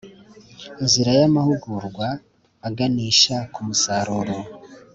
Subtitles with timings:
[0.83, 2.07] nzira y amahugurwa
[2.67, 4.35] aganisha ku musaruro